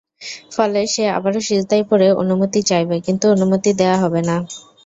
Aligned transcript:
ফলে 0.51 0.79
সে 0.93 1.03
আবারো 1.17 1.39
সিজদায় 1.47 1.83
পড়ে 1.89 2.07
অনুমতি 2.21 2.59
চাইবে 2.69 2.95
কিন্তু 3.05 3.25
অনুমতি 3.35 3.69
দেয়া 3.79 3.97
হবে 4.03 4.21
না। 4.29 4.35